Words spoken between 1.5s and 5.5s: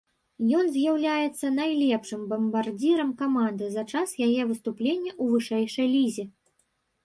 найлепшым бамбардзірам каманды за час яе выступлення ў